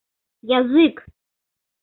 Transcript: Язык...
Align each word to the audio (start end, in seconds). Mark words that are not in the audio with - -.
Язык... 0.57 0.95